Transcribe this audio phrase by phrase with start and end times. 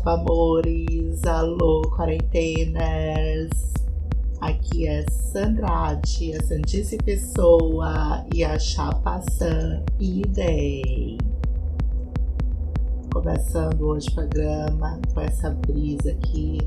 [0.00, 3.50] chapamores, alô, quarentenas.
[4.40, 11.18] Aqui é Sandrade, a Santíssima Pessoa e a Chapa San Idei.
[13.12, 16.58] Começando hoje o programa com essa brisa aqui,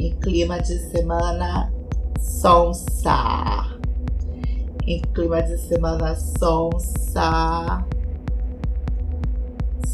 [0.00, 1.70] em clima de semana
[2.18, 3.78] sonsa.
[4.86, 7.84] Em clima de semana sonsa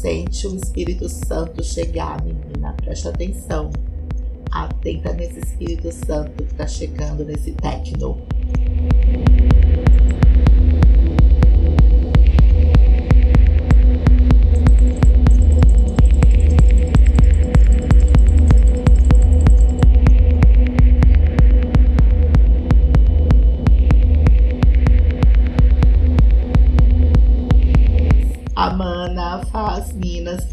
[0.01, 2.73] Sente o Espírito Santo chegar, menina.
[2.73, 3.71] Presta atenção.
[4.51, 8.17] Atenta nesse Espírito Santo que tá chegando nesse tecno.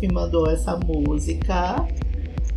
[0.03, 1.87] Que mandou essa música.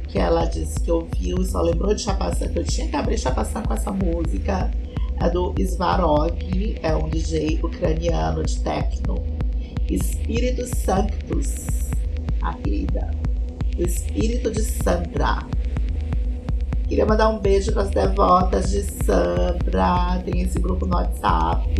[0.07, 3.19] Que ela disse que ouviu e só lembrou de Chapaçã, que eu tinha que abrir
[3.19, 4.71] Chapaçã com essa música.
[5.21, 9.23] É do Svarog, é um DJ ucraniano de techno.
[9.87, 11.91] Espírito Sanctus,
[12.41, 13.11] a querida.
[13.77, 15.45] O espírito de Sandra.
[16.87, 20.19] Queria mandar um beijo para as devotas de Sandra.
[20.25, 21.75] Tem esse grupo no WhatsApp.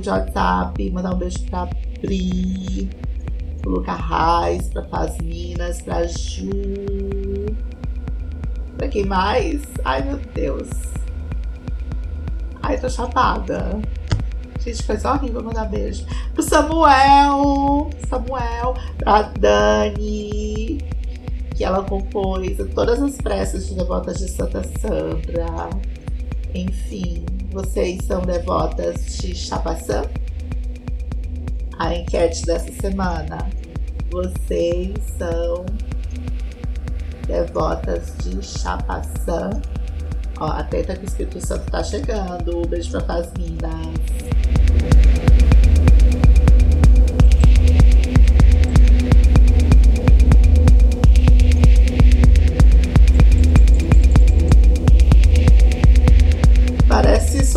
[0.00, 1.66] De WhatsApp, mandar um beijo pra
[2.00, 2.90] Pri,
[3.60, 6.50] pro Luca Reis, pra Fasminas, pra Ju.
[8.76, 9.62] Pra quem mais?
[9.84, 10.68] Ai meu Deus.
[12.62, 13.80] Ai, tô chapada.
[14.60, 16.04] Gente, foi só horrível mandar beijo.
[16.34, 20.78] Pro Samuel, Samuel, pra Dani,
[21.56, 25.70] que ela compôs todas as preces de devotas de Santa Sandra.
[26.54, 30.04] Enfim, vocês são devotas de Chapaçã?
[31.78, 33.50] A enquete dessa semana.
[34.10, 35.66] Vocês são
[37.26, 39.50] devotas de Chapaçã?
[40.38, 42.58] Ó, atenta que o Espírito Santo tá chegando.
[42.58, 44.29] Um beijo pra Fasminas.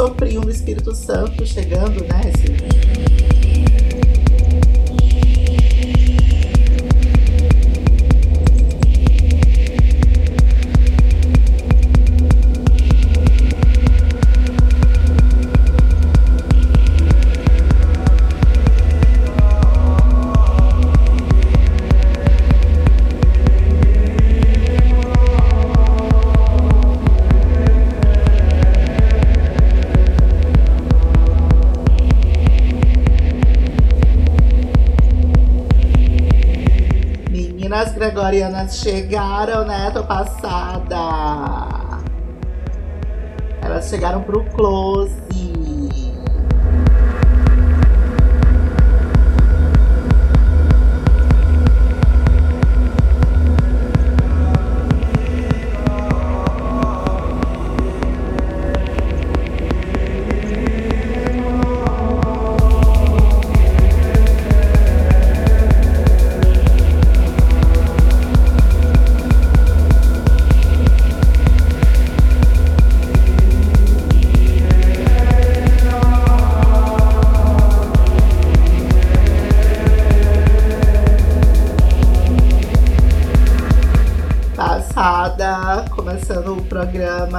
[0.03, 2.21] Soprinho do Espírito Santo chegando, né?
[2.27, 3.02] Esse...
[37.95, 39.89] gregorianas chegaram, né?
[39.91, 40.95] Tô passada.
[43.63, 45.11] Elas chegaram pro close.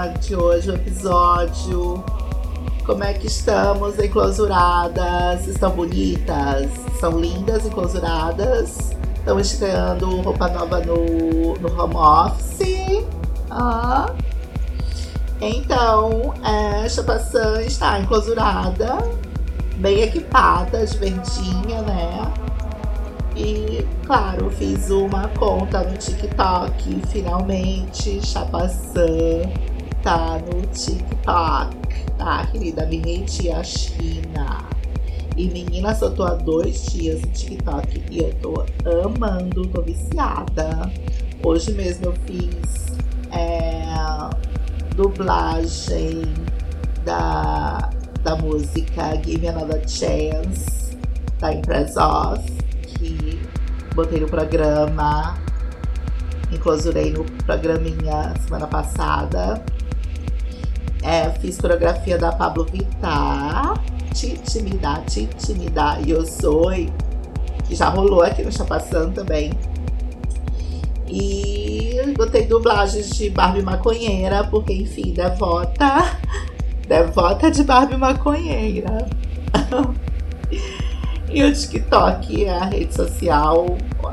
[0.08, 2.04] De hoje, o episódio.
[2.84, 5.46] Como é que estamos enclosuradas?
[5.46, 6.70] Estão bonitas?
[7.00, 8.92] São lindas enclosuradas?
[9.16, 13.04] Estão estreando roupa nova no, no home office?
[13.50, 14.12] Ah.
[15.40, 18.98] Então, é, Chapaçã está enclosurada,
[19.76, 22.32] bem equipada, de verdinha, né?
[23.36, 28.24] E, claro, fiz uma conta no TikTok, finalmente.
[28.24, 29.06] Chapaçã
[30.04, 31.76] tá no TikTok,
[32.18, 32.84] tá, querida?
[32.84, 34.68] Minha tia China.
[35.34, 38.66] E menina, só tô há dois dias no TikTok e eu tô
[39.02, 40.92] amando, tô viciada.
[41.42, 42.98] Hoje mesmo eu fiz
[43.32, 43.82] é,
[44.94, 46.22] dublagem
[47.02, 47.90] da,
[48.22, 50.98] da música Give Me Another Chance,
[51.40, 52.44] da Impress Off
[52.82, 53.40] aqui,
[53.94, 55.34] botei no programa,
[56.52, 59.64] enclosurei no programinha semana passada.
[61.04, 63.74] É, fiz coreografia da Pablo Vittar,
[64.14, 66.00] te intimidar, te intimidar.
[66.02, 66.70] E eu sou,
[67.64, 69.52] que já rolou aqui no Chapaçã também.
[71.06, 76.16] E botei dublagens de Barbie maconheira, porque enfim, devota.
[76.88, 79.06] Devota de Barbie maconheira.
[81.30, 83.66] e o TikTok é a rede social,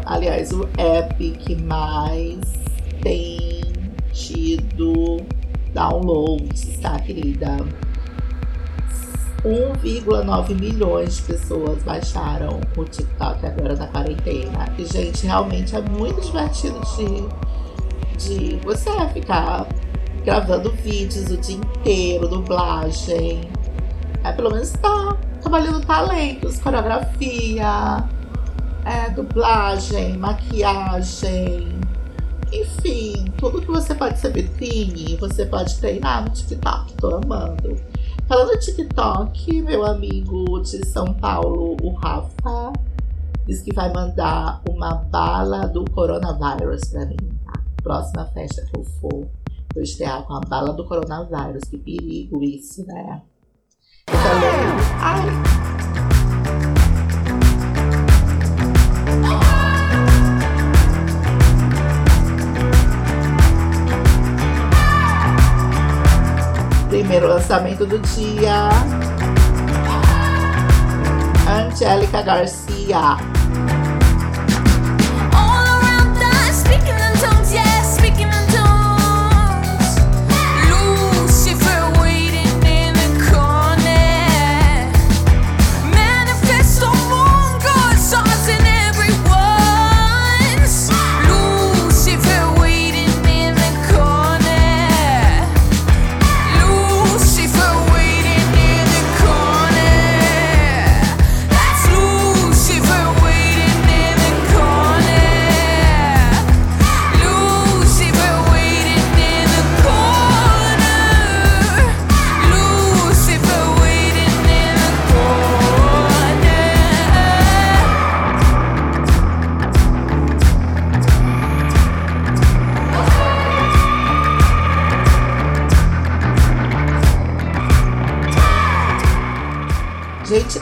[0.05, 2.39] aliás, o app que mais
[3.01, 3.61] tem
[4.13, 5.17] tido
[5.73, 7.57] downloads, tá, querida?
[9.43, 14.67] 1,9 milhões de pessoas baixaram o TikTok agora na quarentena.
[14.77, 19.67] E, gente, realmente é muito divertido de, de você ficar
[20.23, 23.49] gravando vídeos o dia inteiro, dublagem.
[24.23, 28.03] É, pelo menos tá trabalhando talentos, coreografia,
[28.85, 31.81] é, dublagem, maquiagem.
[32.53, 36.93] Enfim, tudo que você pode ser vitrine, você pode treinar no TikTok.
[36.95, 37.75] Tô amando.
[38.27, 42.73] Falando de TikTok, meu amigo de São Paulo, o Rafa,
[43.45, 47.17] disse que vai mandar uma bala do coronavírus pra mim.
[47.45, 47.53] Tá?
[47.83, 49.27] Próxima festa que eu for,
[49.75, 51.63] eu estrear com a bala do coronavírus.
[51.69, 53.21] Que perigo isso, né?
[54.07, 54.49] Eu falei,
[54.99, 55.90] ai.
[66.91, 68.67] Primeiro lançamento do dia.
[71.47, 73.30] Angélica Garcia.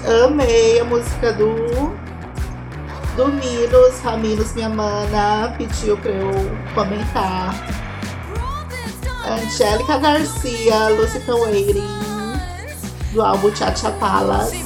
[0.09, 1.55] Amei a música do
[3.15, 6.31] do Minos, Raminos, minha mana, pediu pra eu
[6.73, 7.53] comentar.
[9.27, 11.83] Angélica Garcia, Lucifer Waiting,
[13.11, 14.63] do álbum Chacha Palace.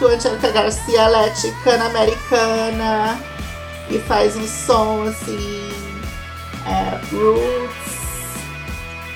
[0.00, 0.06] Muito.
[0.06, 3.18] Angélica Garcia, ela é ticana americana
[3.88, 5.70] e faz um som assim,
[6.66, 8.38] é, roots,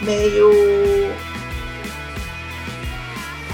[0.01, 1.13] meio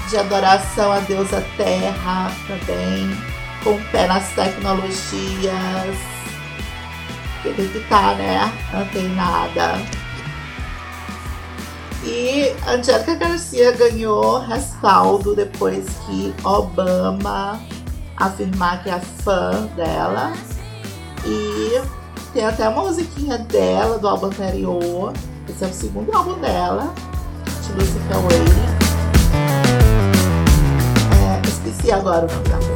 [0.09, 3.09] de adoração a deusa terra também,
[3.63, 5.97] com o pé nas tecnologias.
[7.43, 8.51] Tem que estar, né?
[8.73, 10.04] Antenada.
[12.05, 17.59] E Angélica Garcia ganhou respaldo depois que Obama
[18.15, 20.33] afirmar que é fã dela.
[21.25, 21.81] E
[22.31, 25.13] tem até uma musiquinha dela do álbum anterior.
[25.49, 26.93] Esse é o segundo álbum dela,
[27.65, 28.75] de Lucifer Waiting.
[31.17, 32.74] É, esqueci agora o nome da música.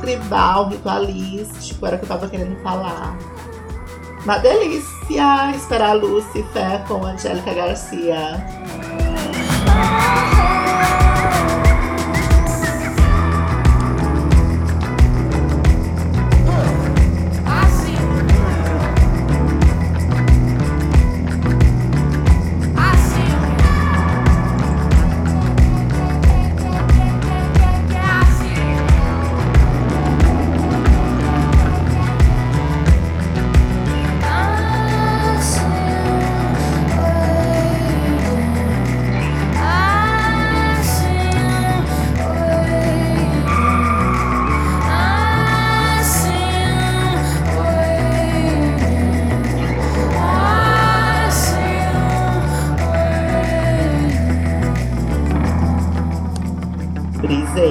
[0.00, 3.16] Tribal, ritualístico, era o que eu tava querendo falar.
[4.24, 8.46] Uma delícia esperar Lucifer com Angélica Garcia.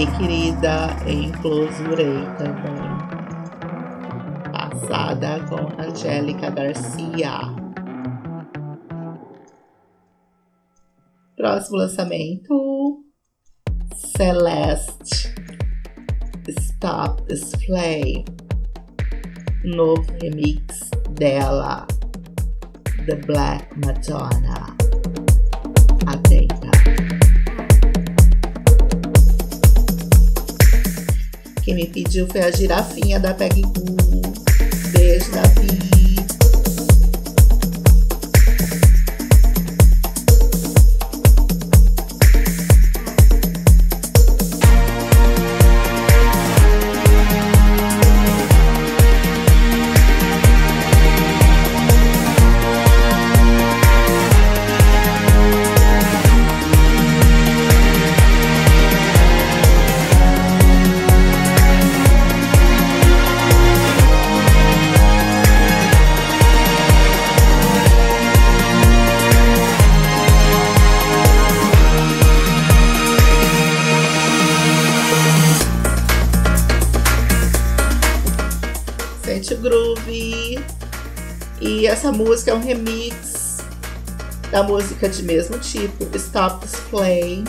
[0.02, 2.82] Arrasei, querida, enclosurei também.
[4.52, 7.40] Passada com Angélica Garcia.
[11.36, 13.04] Próximo lançamento:
[14.18, 15.34] Celeste
[16.48, 18.26] Stop Display.
[19.64, 21.86] Novo remix dela,
[23.06, 24.76] The Black Madonna.
[26.08, 26.51] Atenta.
[31.72, 33.62] Quem me pediu foi a girafinha da Peg
[34.92, 35.91] Beijo, Davi.
[82.12, 83.58] Música é um remix
[84.52, 87.44] da música de mesmo tipo, Stop Display,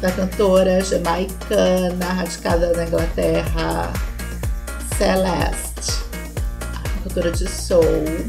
[0.00, 3.92] da cantora jamaicana radicada na Inglaterra,
[4.96, 6.02] Celeste,
[7.04, 8.26] cantora de soul,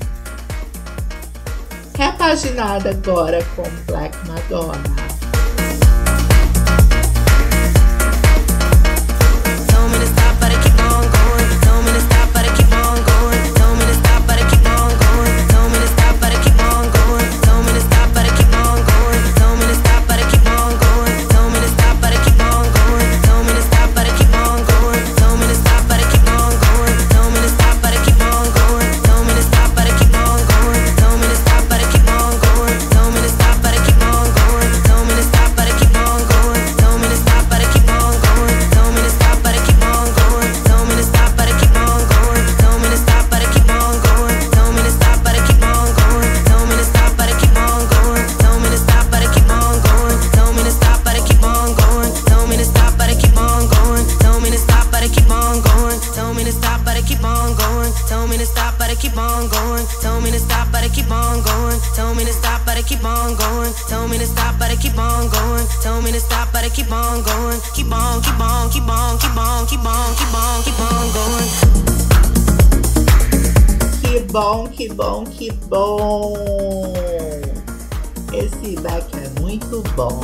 [1.97, 5.02] repaginada agora com Black Madonna.
[74.83, 76.33] Que bom, que bom!
[78.33, 80.19] Esse back é muito bom.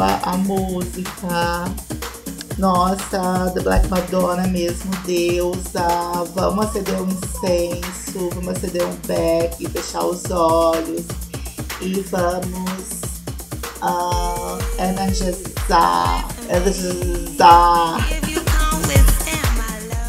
[0.00, 1.64] Boa a música.
[2.56, 6.24] Nossa, The Black Madonna mesmo, deusa.
[6.34, 11.04] Vamos acender um incenso, vamos acender um beck, fechar os olhos
[11.82, 13.00] e vamos
[13.82, 18.08] uh, energizar, energizar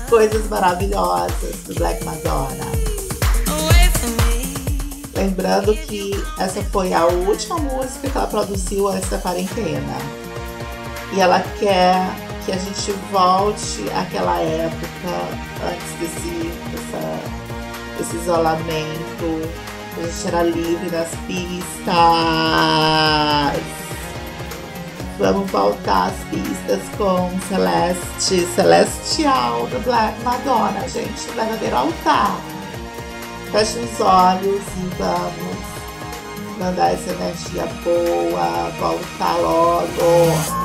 [0.10, 2.72] coisas maravilhosas do Black Madonna.
[5.16, 6.11] Lembrando que
[6.42, 9.98] essa foi a última música que ela produziu antes da quarentena.
[11.14, 12.04] E ela quer
[12.46, 15.12] que a gente volte àquela época,
[15.64, 16.52] antes desse,
[18.16, 19.50] isolamento,
[19.98, 21.92] a gente era livre nas pistas.
[25.20, 32.36] Vamos voltar às pistas com Celeste, Celestial do Black Madonna, gente, verdadeiro altar.
[33.52, 35.61] Feche os olhos e vamos
[36.62, 40.62] mandar essa energia boa voltar logo.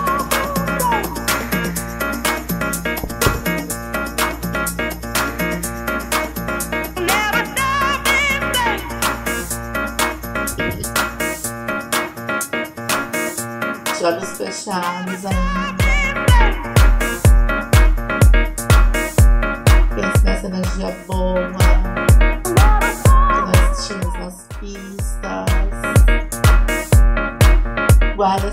[14.07, 15.25] olhos fechados,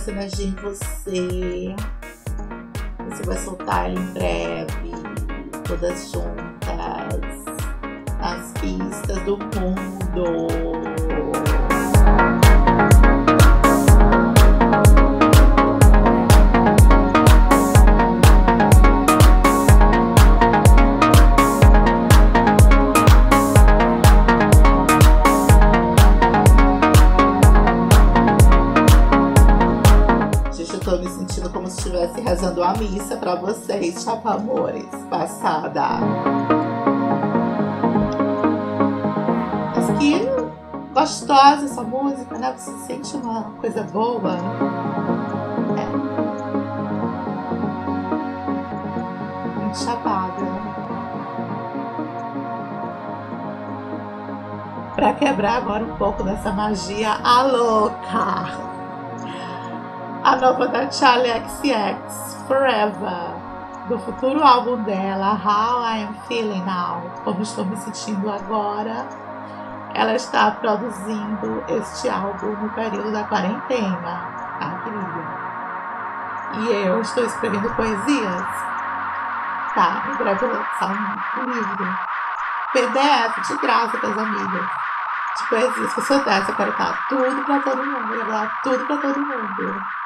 [0.06, 1.76] Energia em você.
[3.10, 4.92] Você vai soltar em breve,
[5.66, 7.46] todas juntas,
[8.20, 10.93] nas pistas do mundo.
[31.74, 36.00] Estivesse rezando a missa para vocês, chapamores, passada.
[39.76, 40.26] Mas que
[40.94, 42.54] gostosa essa música, né?
[42.58, 44.38] Você sente uma coisa boa.
[45.78, 45.86] É.
[49.60, 50.64] Muito chapada.
[54.96, 58.73] Para quebrar agora um pouco dessa magia a louca
[60.24, 63.36] a nova da Charlie XX, Forever,
[63.90, 69.06] do futuro álbum dela, How I Am Feeling Now, como estou me sentindo agora.
[69.94, 73.98] Ela está produzindo este álbum no período da quarentena,
[74.60, 75.44] tá, querida?
[76.54, 78.48] E eu estou escrevendo poesias,
[79.76, 80.04] tá?
[80.10, 81.98] Em breve eu vou lançar um livro,
[82.72, 84.70] PDF de graça para as amigas
[85.38, 88.62] de poesias, que eu sou dessa, eu quero dar tudo para todo mundo, eu dar
[88.64, 90.03] tudo para todo mundo.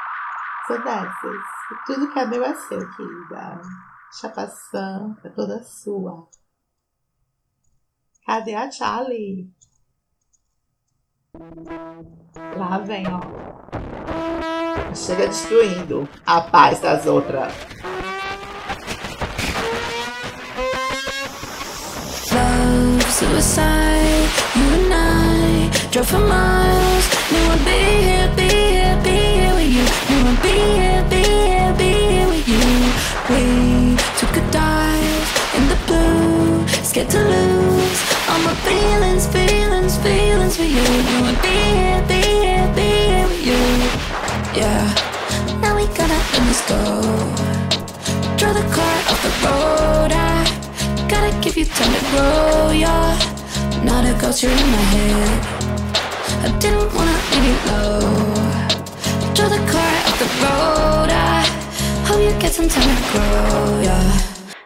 [0.68, 1.42] Sou dessas.
[1.86, 3.58] Tudo que é meu é seu, querida.
[4.20, 6.28] Chapação é toda sua.
[8.26, 9.50] Cadê a Charlie?
[12.54, 13.20] Lá vem, ó.
[14.94, 17.50] Chega destruindo a paz das outras.
[22.30, 27.08] Love, suicide, you and I drove for miles.
[27.30, 27.70] Knew I'd be
[28.04, 29.47] here, be here, be here
[51.78, 52.70] time to grow.
[52.82, 55.30] You're not a ghost, you're in my head.
[56.46, 58.38] I didn't wanna leave you low
[59.38, 61.10] draw the car off the road.
[61.10, 61.46] I
[62.06, 64.20] hope you get some time to grow, yeah.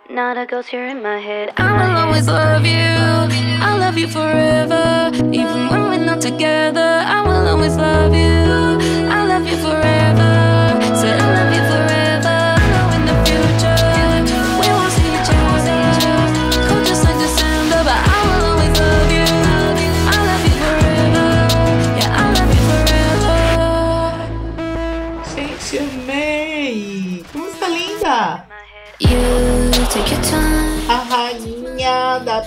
[0.08, 1.52] Not a ghost here in my head.
[1.58, 2.92] I will always love you.
[3.64, 5.10] I'll love you forever.
[5.40, 8.44] Even when we're not together, I will always love you.
[9.14, 10.32] I'll love you forever.
[11.00, 11.71] Said I love you forever.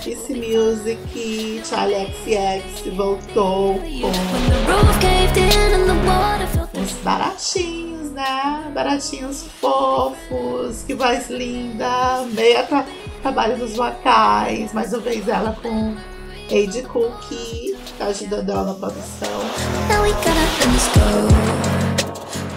[0.02, 3.80] Peace Music, Charlie XX, voltou
[6.72, 8.70] com uns baratinhos, né?
[8.74, 12.84] Baratinhos fofos, que voz linda, meia tra
[13.22, 15.96] trabalho dos vocais, mais uma vez ela com
[16.48, 19.40] Eide Cook, tá ajudando ela na produção.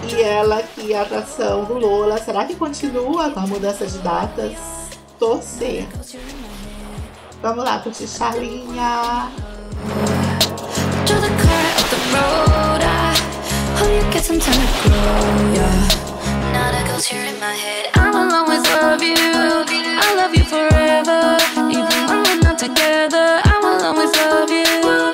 [0.08, 4.80] E ela que a atração do Lola, será que continua com a mudança de datas?
[5.20, 5.86] torcer.
[7.42, 9.30] Vamos lá, curtir Charlinha.
[17.94, 19.16] I will always love you.
[19.16, 21.38] I love you forever.
[21.70, 25.09] Even when we're not together, I will always love you.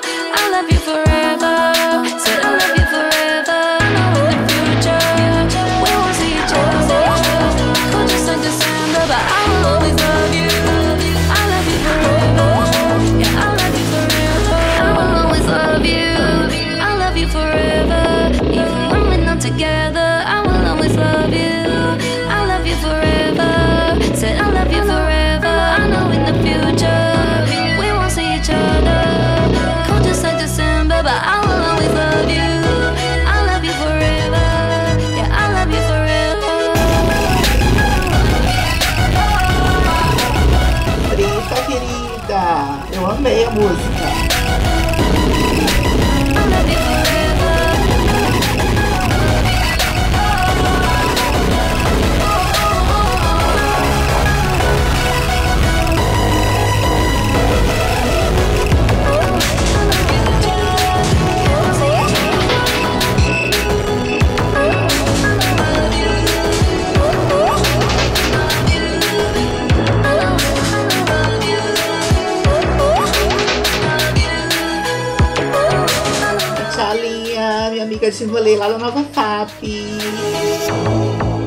[78.46, 79.50] Enrolei lá na Nova FAP.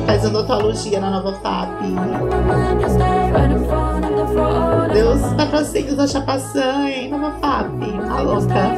[0.06, 1.80] Faz odontologia na Nova FAP.
[4.92, 7.70] Deus patrocínios da Chapaçã, hein, Nova FAP.
[8.48, 8.70] Tá.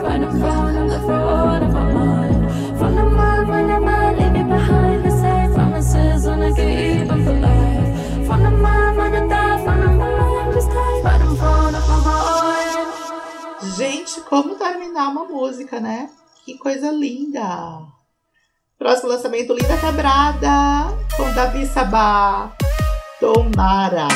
[13.77, 16.09] Gente, como terminar uma música, né?
[16.45, 18.02] Que coisa linda!
[18.83, 22.51] Próximo lançamento, Linda Quebrada, com Davi Sabá.
[23.21, 24.09] Tomara!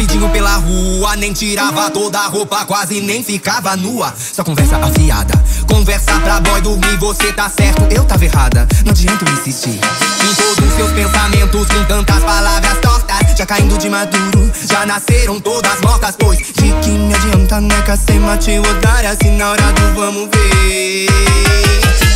[0.00, 1.16] rapidinho pela rua.
[1.16, 4.12] Nem tirava toda a roupa, quase nem ficava nua.
[4.16, 5.34] Só conversa afiada.
[5.70, 8.66] Conversa pra boy dormir, você tá certo, eu tava errada.
[8.84, 9.78] Não adianta eu insistir.
[9.78, 13.38] Em todos seus pensamentos, com tantas palavras tortas.
[13.38, 16.16] Já caindo de maduro, já nasceram todas mortas.
[16.18, 19.16] Pois de que me adianta, neca, sem mate otária.
[19.16, 21.06] Se na hora do vamos ver.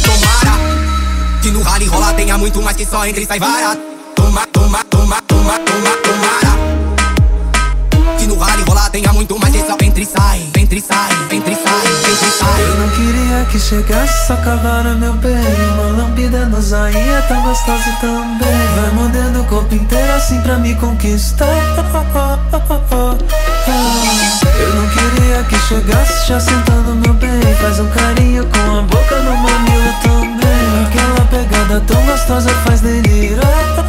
[0.03, 0.59] Tomara
[1.41, 3.77] que no rally rola tenha muito mais que só entre sai vara.
[4.17, 5.94] Toma, toma, toma, toma, toma,
[8.95, 12.29] tenha muito mais que só entra e sai, entra e sai, entra e sai, entra
[12.29, 12.63] e sai.
[12.63, 15.35] Eu não queria que chegasse só cavara meu bem.
[15.75, 18.57] Uma lambida no zaia tão gostosa também.
[18.77, 21.45] Vai mordendo o corpo inteiro assim pra me conquistar.
[24.61, 27.55] Eu não queria que chegasse já sentando meu bem.
[27.61, 30.87] Faz um carinho com a boca no mamilo também.
[30.87, 33.84] Aquela pegada tão gostosa faz delirar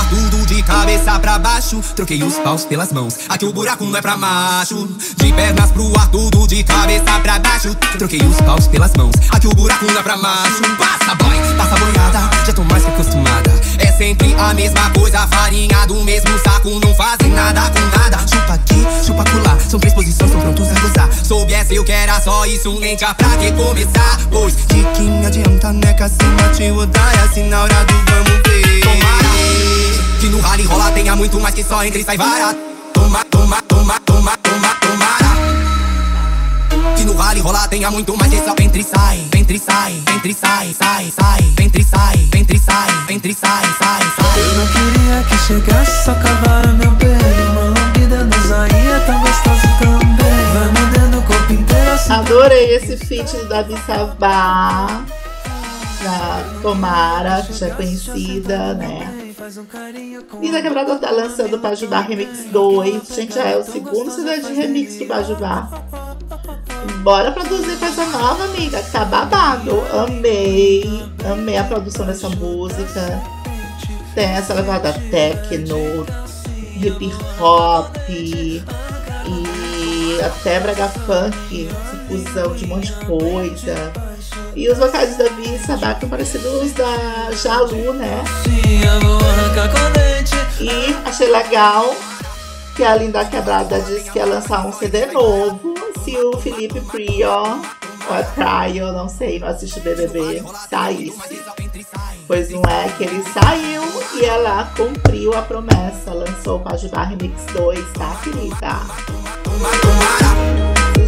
[0.00, 1.80] tudo de cabeça pra baixo.
[1.94, 4.88] Troquei os paus pelas mãos, aqui o buraco não é pra macho.
[5.16, 7.74] De pernas pro ar, tudo de cabeça pra baixo.
[7.98, 10.62] Troquei os paus pelas mãos, aqui o buraco não é pra macho.
[10.78, 13.52] Passa boy, passa boiada, já tô mais que acostumada.
[13.78, 16.70] É sempre a mesma coisa, farinha do mesmo saco.
[16.80, 18.18] Não fazem nada com nada.
[18.26, 21.08] Chupa aqui, chupa colar, são três posições, tão prontos a gozar.
[21.24, 24.18] Soubesse eu que era só isso, nem tinha pra que começar.
[24.30, 28.80] Pois de que me adianta, neca, se mate otária, assim na hora do vamos ver.
[28.80, 29.21] Tomara
[30.22, 32.54] que no rally rola tenha muito mais que só entre e sai vara.
[32.92, 35.32] Toma, toma, toma, toma, toma, tomara.
[36.96, 40.00] Que no rally rola tenha muito mais que só entre e sai, entre e sai,
[40.14, 44.00] entre e sai, sai, sai, entre e sai, entre e sai, entre e sai, sai,
[44.16, 44.40] sai.
[44.40, 47.18] Eu não queria que chegasse só cavara meu bem.
[47.50, 50.52] Uma lambida nos zaia tão gostosa também.
[50.54, 52.12] Vai mordendo o corpo inteiro assim.
[52.12, 55.02] Adorei esse feat do Davi Savá.
[56.02, 59.34] Da Tomara, que já é conhecida, né?
[60.40, 63.08] Linda Quebrada tá lançando Pajubá Remix 2.
[63.08, 65.68] Gente, já é o segundo cidade de remix do Pajubá.
[67.02, 69.82] Bora produzir coisa nova, amiga, tá babado.
[69.92, 73.22] Amei, amei a produção dessa música.
[74.14, 76.06] Tem essa levada techno,
[76.76, 78.62] hip hop e
[80.24, 81.68] até brega funk,
[82.08, 84.11] fusão de um monte de coisa.
[84.54, 88.22] E os vocais da Vi Sabá são parecidos da Jalu, né?
[90.60, 91.94] E achei legal
[92.76, 95.74] que a Linda Quebrada disse que ia lançar um CD novo.
[96.04, 97.60] Se o Felipe Prior,
[98.08, 101.42] ou é Prior, não sei, não assisti BBB, saísse.
[102.26, 103.82] Pois não é que ele saiu
[104.14, 106.12] e ela cumpriu a promessa.
[106.12, 108.80] Lançou o Pajubá Remix 2, tá, querida?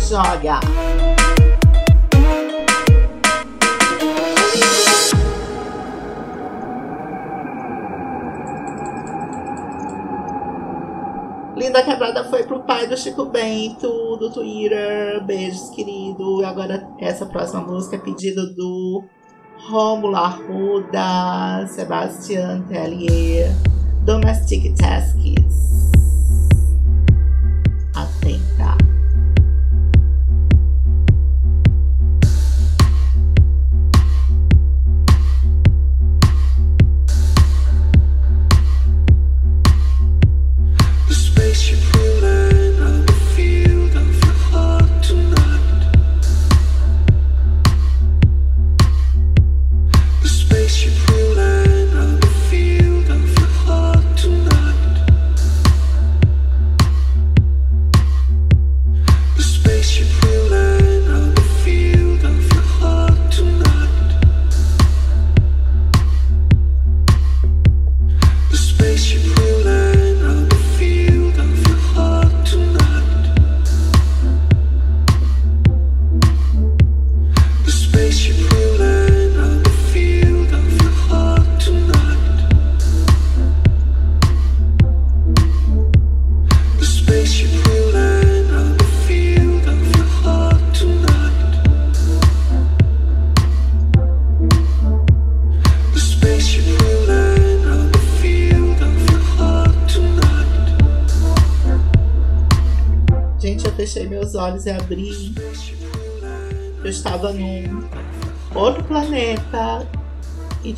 [0.01, 1.44] Se joga!
[11.57, 15.23] Linda Quebrada foi pro pai do Chico Bento, do Twitter.
[15.25, 16.43] Beijos, querido.
[16.43, 19.05] E agora essa próxima música é pedido do
[19.69, 23.51] Rômulo Arruda, Sebastian Tellier,
[24.05, 25.94] Domestic Tasks.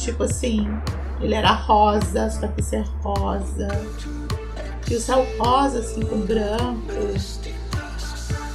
[0.06, 0.68] Tipo assim,
[1.20, 3.68] ele era rosa, só que ser rosa.
[4.88, 6.92] E o céu rosa assim com branco.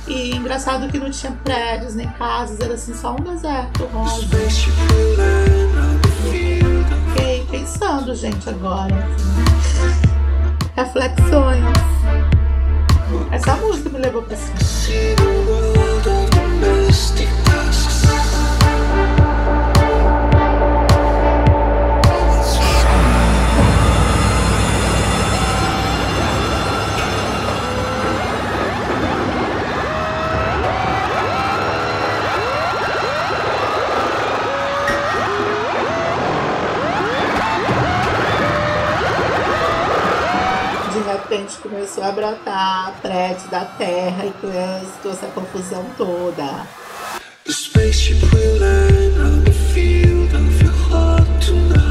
[0.08, 4.28] E engraçado que não tinha prédios nem casas, era assim só um deserto rosa.
[7.14, 8.96] Fiquei pensando, gente, agora.
[8.96, 10.02] Assim,
[10.76, 11.64] reflexões.
[13.32, 14.72] Essa música me levou pra cima.
[41.32, 44.32] Repente começou a brotar prédios da terra e
[45.02, 46.68] toda essa confusão toda.
[47.46, 50.32] The spaceship will land on the field
[51.40, 51.91] tonight.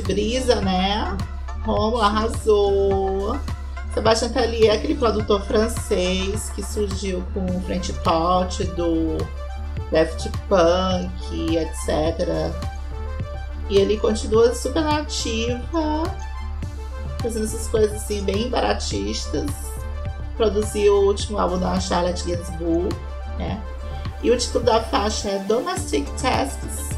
[0.00, 1.16] Brisa, né?
[1.64, 3.38] Romo arrasou.
[3.94, 9.18] Sebastian Tellier é aquele produtor francês que surgiu com o French Pot do
[9.92, 12.52] Daft Punk, etc.
[13.70, 16.02] E ele continua super nativa,
[17.22, 19.50] fazendo essas coisas assim bem baratistas.
[20.36, 22.94] Produziu o último álbum da Charlotte Gainsbourg,
[23.38, 23.62] né?
[24.22, 26.90] E o título da faixa é Domestic Tasks,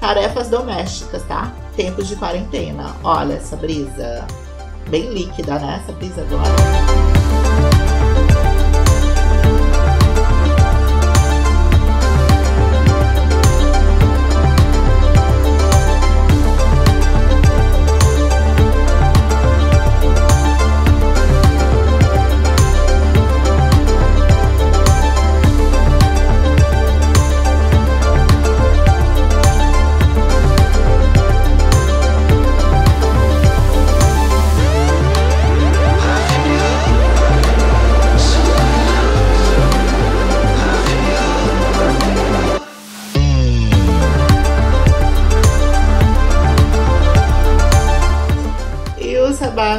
[0.00, 1.52] tarefas domésticas, tá?
[1.76, 2.94] Tempos de quarentena.
[3.02, 4.26] Olha essa brisa,
[4.88, 5.80] bem líquida, né?
[5.82, 7.17] Essa brisa agora.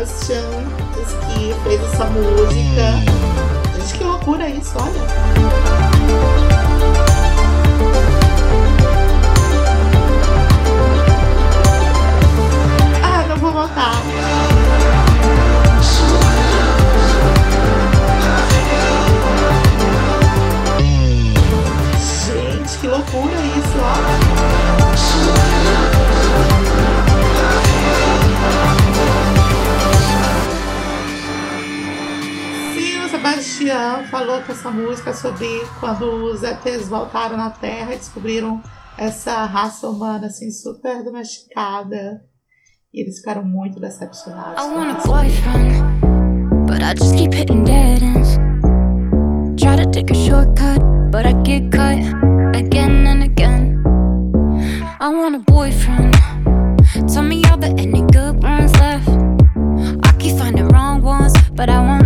[0.09, 0.49] Sebastian
[0.95, 3.77] diz que fez essa música.
[3.77, 5.38] Gente, que loucura isso, olha.
[35.09, 38.61] Música sobre quando os ETs voltaram na Terra e descobriram
[38.97, 42.21] essa raça humana assim super domesticada.
[42.93, 44.63] E eles ficaram muito decepcionados.
[44.63, 45.07] I com want a isso.
[45.07, 48.37] boyfriend, but I just keep hitting dead ends.
[49.57, 50.79] Try to take a shortcut,
[51.11, 51.99] but I get cut
[52.55, 53.83] again and again.
[54.99, 56.15] I want a boyfriend.
[57.13, 59.09] Tell me all the any good ones left.
[60.03, 61.98] I keep finding wrong ones, but I want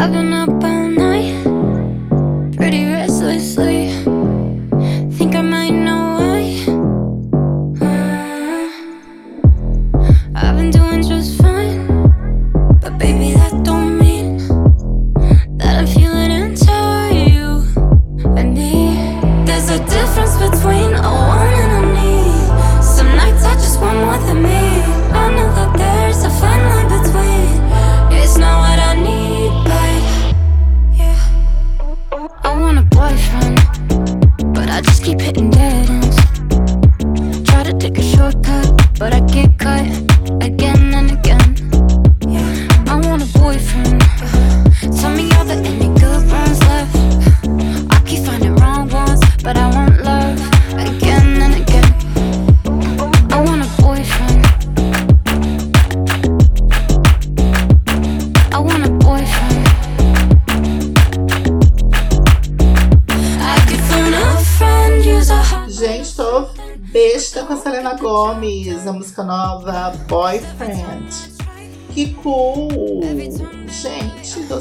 [0.00, 0.87] I've been up all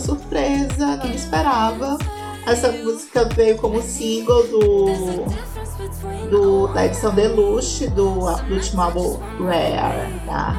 [0.07, 1.97] surpresa, não esperava.
[2.45, 4.85] Essa música veio como single do,
[6.29, 10.55] do da edição Deluxe do, do último álbum Rare, tá?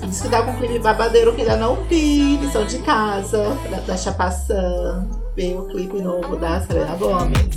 [0.00, 3.78] Diz que dá com um clipe babadeiro que ainda não vi, lição de casa, da,
[3.80, 5.04] da Chapaçã.
[5.34, 7.56] Veio o clipe novo da Selena Gomez.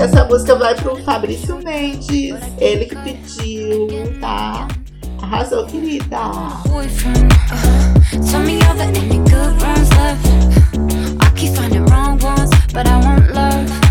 [0.00, 3.88] Essa música vai pro Fabrício Mendes, ele que pediu,
[4.20, 4.68] tá?
[5.30, 6.18] Hello Kitty 的。
[12.78, 13.87] But I want love.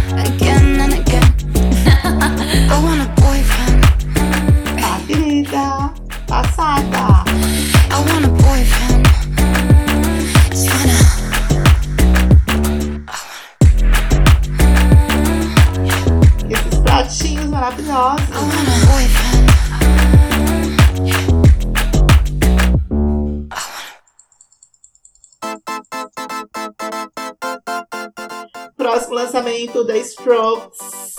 [29.67, 31.15] Lançamento da Strokes,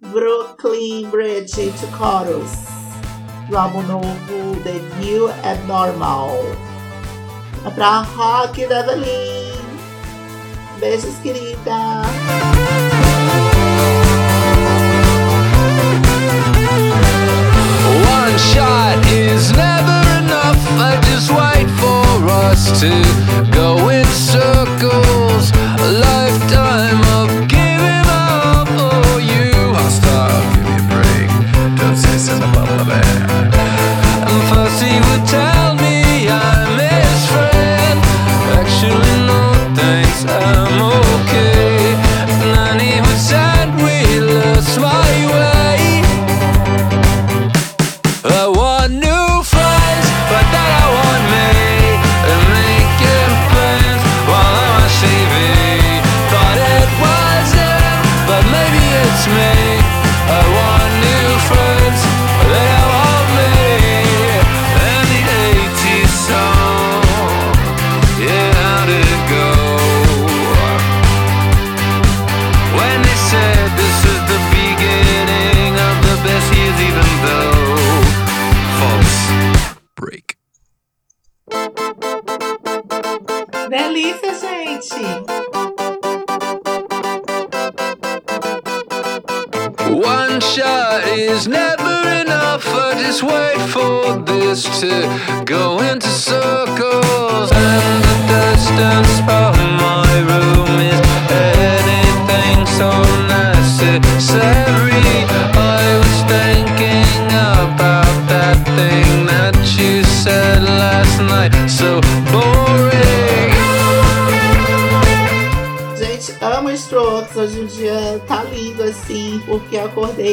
[0.00, 2.50] Brooklyn Bridge to Chorus,
[3.48, 6.36] do álbum novo The New Abnormal.
[7.64, 9.52] É pra rock da Evelyn.
[10.80, 12.02] Beijos, querida.
[18.06, 20.58] One shot is never enough.
[20.78, 22.90] I just wait for us to
[23.50, 25.52] go in circles.
[25.80, 27.27] A lifetime of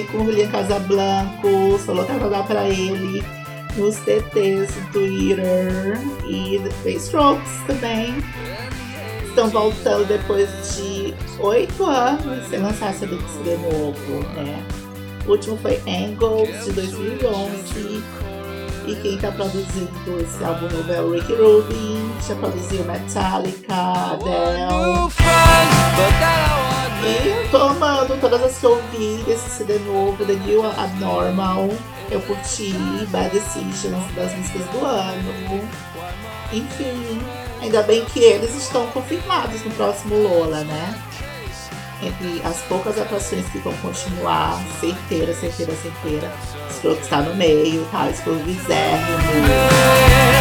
[0.07, 3.23] com o Julian Casablanco, sou louca pra ele
[3.77, 5.97] nos TTs do Twitter.
[6.27, 8.15] E The Strokes também
[9.27, 14.63] estão voltando depois de oito anos sem lançar esse CD novo, né?
[15.27, 18.03] O último foi Angles de 2011.
[18.87, 23.73] E quem tá produzindo esse álbum novo é o Rick Rubin, já produziu Metallica,
[24.13, 25.09] Adele.
[27.05, 31.69] E tô amando todas as que eu ouvi desse CD novo, The New Abnormal.
[32.09, 32.73] Eu curti
[33.11, 35.69] Bad Decisions das músicas do ano.
[36.51, 37.21] Enfim,
[37.61, 40.99] ainda bem que eles estão confirmados no próximo Lola, né?
[42.01, 46.31] Entre as poucas atrações que vão continuar, certeira, certeira, certeira.
[46.81, 48.09] Que está no meio, tá?
[48.09, 50.34] Espero Vizérrimo.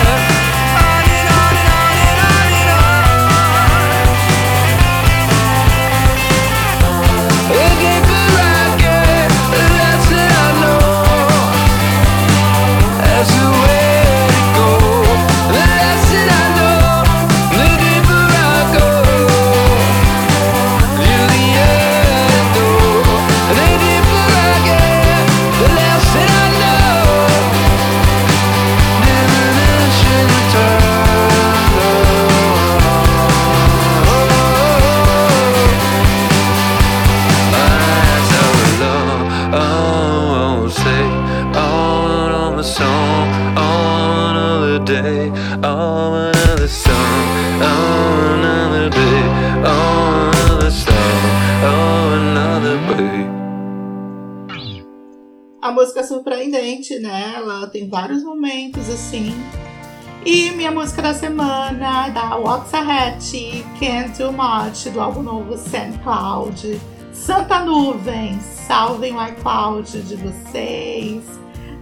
[60.24, 66.80] E minha música da semana da Waxahachie, Can't Do Much, do álbum novo Sand Cloud.
[67.12, 71.22] Santa Nuvem, salvem o iCloud de vocês.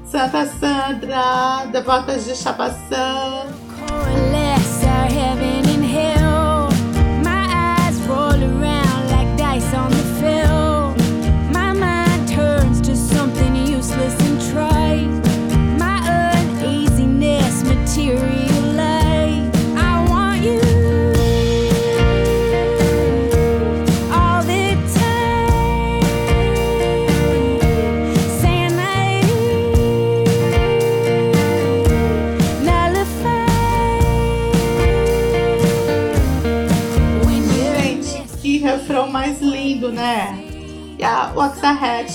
[0.05, 3.47] Santa Sandra, Devotas de Chapaçã.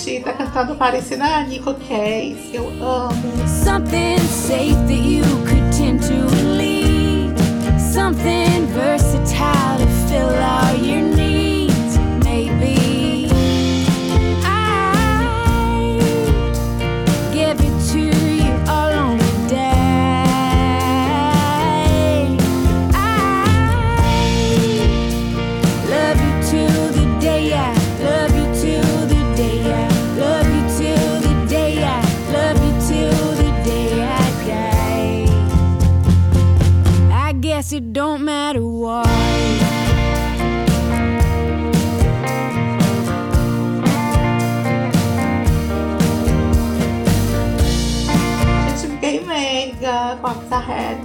[0.07, 3.11] Tá cantando parecendo a Nico Case, eu amo.
[3.45, 6.13] Something safe that you could tend to
[6.55, 7.35] lead.
[7.77, 11.16] Something versatile to fill all your needs.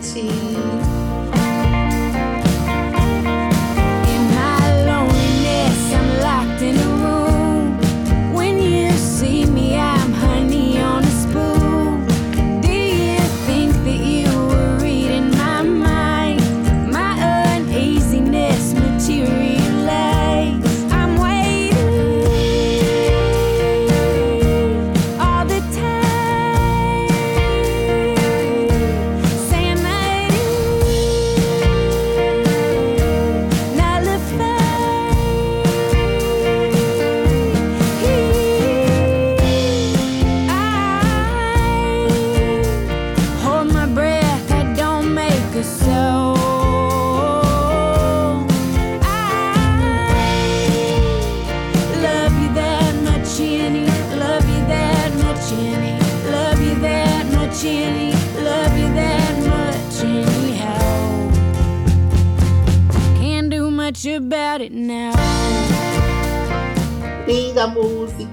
[0.03, 1.02] tea.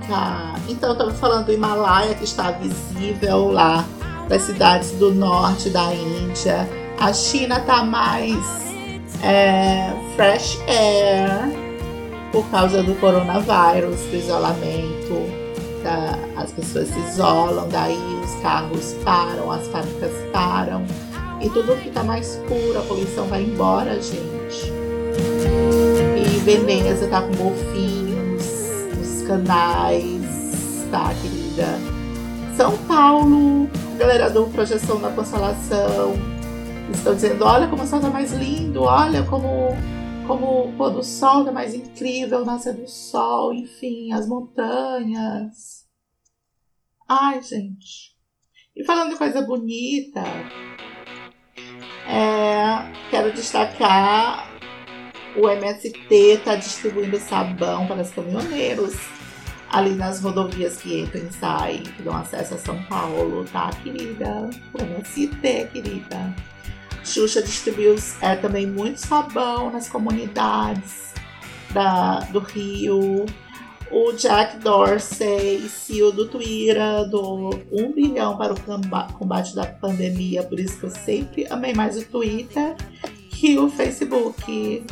[0.09, 0.59] Música!
[0.67, 3.85] Então, estamos falando do Himalaia, que está visível lá
[4.27, 6.67] das cidades do norte da Índia.
[6.99, 8.37] A China tá mais
[9.23, 11.29] é, fresh air
[12.31, 15.39] por causa do coronavírus, do isolamento.
[16.35, 20.85] as pessoas se isolam, daí os carros param, as fábricas param
[21.41, 24.71] e tudo fica mais puro, a poluição vai embora, gente.
[26.17, 28.08] E Veneza tá com golfinhos nos
[29.29, 30.25] canais,
[30.89, 31.77] tá, querida?
[32.57, 33.69] São Paulo,
[33.99, 36.15] galera do Projeção da Constelação,
[36.91, 39.67] estão dizendo: olha como o sol tá mais lindo, olha como,
[40.25, 45.85] como o pôr do sol tá mais incrível, nascer do sol, enfim, as montanhas.
[47.07, 48.17] Ai, gente.
[48.75, 50.23] E falando de coisa bonita,
[52.07, 54.49] é, quero destacar
[55.37, 59.18] o MST está distribuindo sabão para os caminhoneiros
[59.71, 64.49] ali nas rodovias que entram e saem, que dão acesso a São Paulo, tá, querida?
[64.77, 66.35] MST, querida.
[67.03, 71.13] Xuxa distribuiu é, também muito sabão nas comunidades
[71.71, 73.25] da, do Rio.
[73.91, 80.43] O Jack Dorsey, CEO do Twitter, doou um bilhão para o comba- combate da pandemia,
[80.43, 82.75] por isso que eu sempre amei mais o Twitter
[83.31, 84.85] que o Facebook.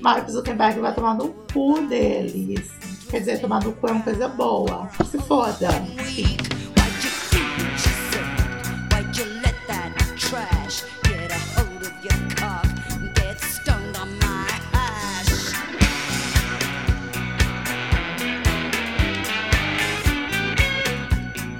[0.00, 2.70] Mark Zuckerberg vai tomar no cu deles.
[3.10, 4.90] Quer dizer, tomar no cu é uma coisa boa.
[5.10, 5.68] Se foda.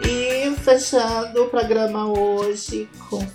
[0.04, 3.26] E fechando o programa hoje com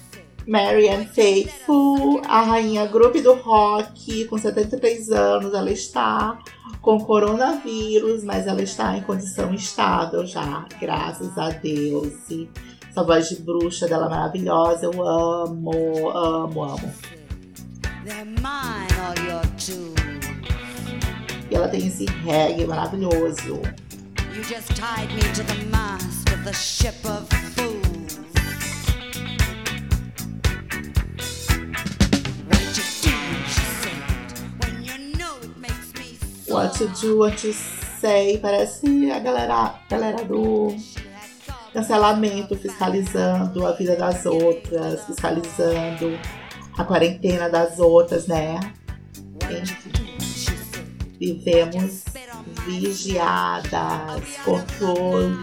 [0.48, 6.38] Marianne Faithful, a rainha grupo do rock, com 73 anos, ela está
[6.84, 12.30] com coronavírus, mas ela está em condição estável já, graças a Deus.
[12.30, 12.50] E
[12.90, 16.94] essa voz de bruxa dela maravilhosa, eu amo, amo, amo.
[21.50, 23.62] E ela tem esse reggae maravilhoso.
[24.36, 27.26] You just tied me to the mast of the ship of
[27.56, 27.83] fools.
[36.54, 40.68] What to do, what to say, parece a galera, galera do
[41.74, 46.16] cancelamento, fiscalizando a vida das outras, fiscalizando
[46.78, 48.60] a quarentena das outras, né?
[51.20, 52.04] Vivemos
[52.68, 55.34] vigiadas, controle.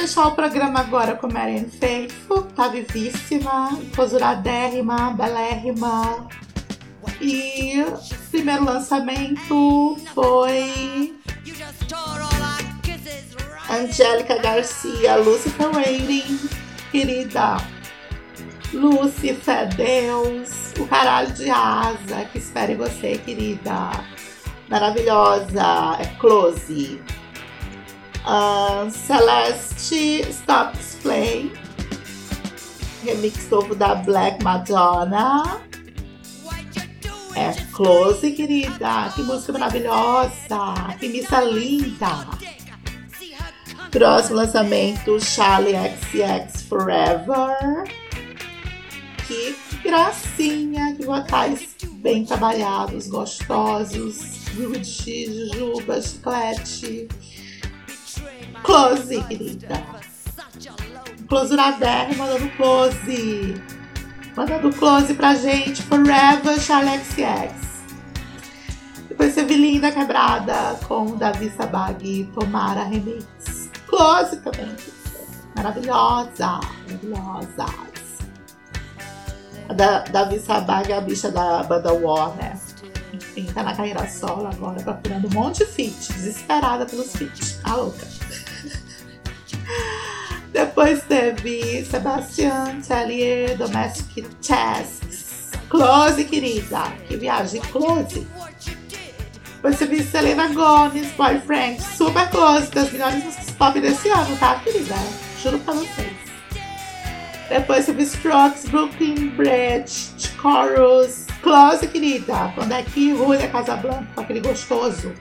[0.00, 2.42] Fechar o programa agora com Marianne Faithful.
[2.56, 6.26] Tá vivíssima, posuradérrima, belérrima.
[7.20, 11.14] E o primeiro lançamento foi.
[13.68, 16.48] Angélica Garcia, Lucifer Waiting,
[16.90, 17.58] querida.
[18.72, 23.90] Lúcifer, Deus, o caralho de asa, que espere você, querida.
[24.68, 27.00] Maravilhosa, é close.
[28.24, 31.52] Ahn, Celeste, Stop Display.
[33.04, 35.60] Remix novo da Black Madonna.
[37.34, 39.10] É close, querida.
[39.14, 40.74] Que música maravilhosa.
[40.98, 42.28] Que missa linda.
[43.90, 47.84] Próximo lançamento, Charlie XX Forever.
[49.26, 54.40] Que gracinha, que vocais bem trabalhados, gostosos.
[54.56, 57.08] Rude, Jujuba, Chiclete.
[58.62, 59.82] Close, querida.
[60.34, 63.54] Such a low Closuradérrima, mandando close.
[64.36, 65.82] Mandando close pra gente.
[65.82, 67.70] Forever, Charlie XX.
[69.08, 73.70] Depois teve Linda Quebrada com Davi Sabag e Tomara Remix.
[73.86, 74.74] Close também.
[75.56, 76.60] Maravilhosa.
[76.86, 77.66] Maravilhosa.
[79.68, 82.58] A da, Davi Sabag é a bicha da banda War, né?
[83.12, 86.12] Enfim, tá na carreira solo agora, procurando um monte de feat.
[86.12, 87.60] Desesperada pelos feats.
[87.62, 88.19] A louca.
[90.52, 95.50] Depois teve Sebastian Tellier, Domestic Tasks.
[95.68, 96.82] Close, querida.
[97.06, 98.26] Que viagem, close.
[99.54, 101.80] Depois teve Selena Gomez, Boyfriend.
[101.82, 104.96] Super close, das melhores músicas pop desse ano, tá, querida?
[105.40, 106.16] Juro pra vocês.
[107.48, 111.26] Depois teve Strokes, Brooklyn Bridge, Chorus.
[111.42, 112.52] Close, querida.
[112.54, 115.12] Quando é que Rúlia Casablanca com aquele gostoso?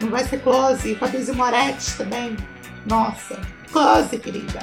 [0.00, 0.94] Não vai ser close.
[0.94, 2.36] Fabrício Moretti também.
[2.86, 3.40] Nossa.
[3.72, 4.60] Close, querida.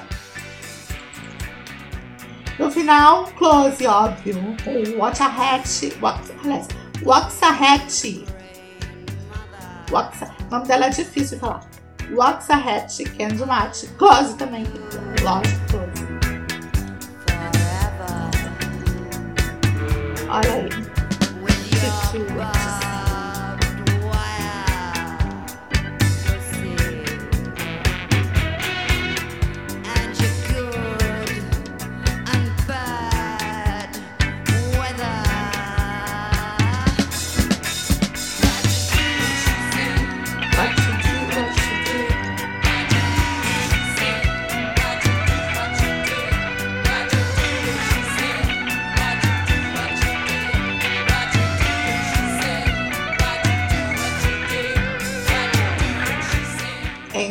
[2.59, 4.37] No final, close, óbvio.
[4.67, 5.93] O Waxahachie.
[6.01, 6.67] Wax, aliás,
[7.03, 8.25] Waxahachie.
[9.91, 11.61] Waxa, o nome dela é difícil de falar.
[12.11, 13.87] Waxahachie Candlelight.
[13.97, 14.99] Close também, querida.
[15.21, 15.55] Close.
[15.67, 16.09] Forever.
[20.29, 20.69] Olha aí.
[21.41, 22.88] With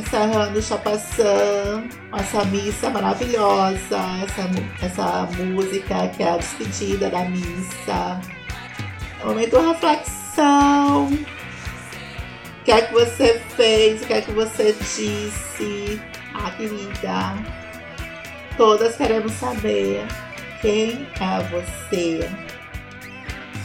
[0.08, 1.84] Encerrando Chapaçã,
[2.18, 8.18] essa missa maravilhosa, essa, essa música que é a despedida da missa.
[9.20, 11.08] É um momento de reflexão.
[11.08, 14.00] O que é que você fez?
[14.00, 16.00] O que é que você disse?
[16.32, 17.34] Ah, querida.
[18.56, 20.06] Todas queremos saber
[20.62, 22.30] quem é você.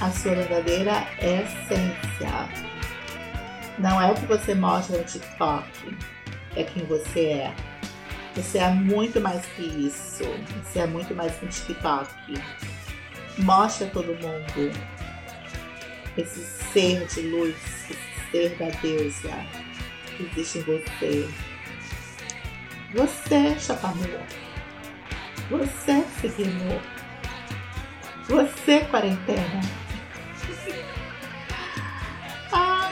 [0.02, 2.50] A sua verdadeira essência.
[3.80, 6.13] Não é o que você mostra no TikTok.
[6.56, 7.54] É quem você é.
[8.36, 10.24] Você é muito mais que isso.
[10.64, 12.10] Você é muito mais que um TikTok.
[13.40, 14.72] Mostra a todo mundo
[16.18, 16.40] esse
[16.72, 17.56] ser de luz,
[17.90, 19.32] esse ser da deusa
[20.18, 21.30] que existe em você.
[22.94, 24.22] Você, chapamor.
[25.50, 26.82] Você, seguimor.
[28.28, 29.83] Você, quarentena.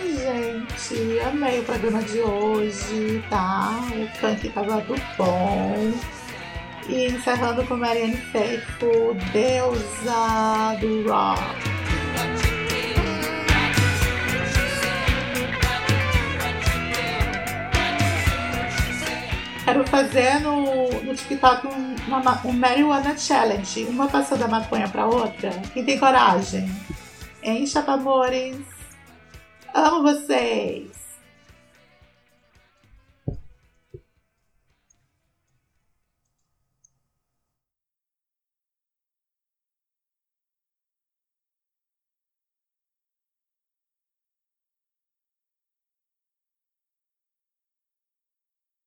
[0.02, 3.80] Gente, amei o programa de hoje, tá?
[3.94, 5.92] O funk tava do bom.
[6.88, 11.42] E encerrando com Marianne Faithfull, deusa do rock.
[19.64, 23.86] Quero fazer no, no TikTok um, uma, um Marijuana Challenge.
[23.86, 25.52] Uma passando a maconha pra outra.
[25.74, 26.70] Quem tem coragem?
[27.42, 28.81] Hein, chapamores?
[29.74, 30.91] Amo vocês!